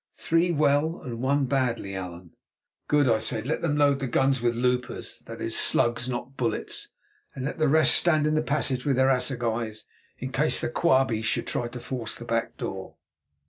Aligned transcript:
"Three 0.15 0.49
well 0.49 0.99
and 1.03 1.21
one 1.21 1.45
badly, 1.45 1.95
Allan." 1.95 2.33
"Good," 2.87 3.07
I 3.07 3.19
said. 3.19 3.45
"Let 3.45 3.61
them 3.61 3.77
load 3.77 3.99
the 3.99 4.07
guns 4.07 4.41
with 4.41 4.55
loopers"—that 4.55 5.39
is, 5.39 5.55
slugs, 5.55 6.09
not 6.09 6.35
bullets—"and 6.37 7.45
let 7.45 7.59
the 7.59 7.67
rest 7.67 7.93
stand 7.93 8.25
in 8.25 8.33
the 8.33 8.41
passage 8.41 8.83
with 8.83 8.95
their 8.95 9.11
assegais, 9.11 9.85
in 10.17 10.31
case 10.31 10.59
the 10.59 10.69
Quabies 10.71 11.25
should 11.25 11.45
try 11.45 11.67
to 11.67 11.79
force 11.79 12.15
the 12.15 12.25
back 12.25 12.57
door." 12.57 12.95